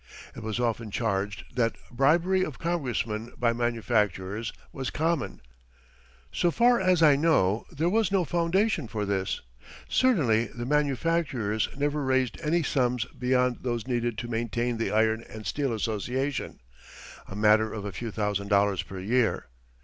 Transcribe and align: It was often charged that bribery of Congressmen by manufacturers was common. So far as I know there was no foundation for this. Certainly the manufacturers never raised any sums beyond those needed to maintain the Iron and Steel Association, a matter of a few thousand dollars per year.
It 0.35 0.41
was 0.41 0.59
often 0.59 0.89
charged 0.89 1.43
that 1.55 1.75
bribery 1.91 2.41
of 2.43 2.57
Congressmen 2.57 3.33
by 3.37 3.53
manufacturers 3.53 4.51
was 4.73 4.89
common. 4.89 5.41
So 6.31 6.49
far 6.49 6.79
as 6.81 7.03
I 7.03 7.15
know 7.15 7.67
there 7.71 7.87
was 7.87 8.11
no 8.11 8.25
foundation 8.25 8.87
for 8.87 9.05
this. 9.05 9.41
Certainly 9.87 10.45
the 10.55 10.65
manufacturers 10.65 11.69
never 11.77 12.03
raised 12.03 12.41
any 12.41 12.63
sums 12.63 13.05
beyond 13.05 13.57
those 13.61 13.85
needed 13.85 14.17
to 14.17 14.27
maintain 14.27 14.77
the 14.79 14.89
Iron 14.89 15.23
and 15.29 15.45
Steel 15.45 15.71
Association, 15.71 16.61
a 17.27 17.35
matter 17.35 17.71
of 17.71 17.85
a 17.85 17.91
few 17.91 18.09
thousand 18.09 18.47
dollars 18.47 18.81
per 18.81 18.99
year. 18.99 19.49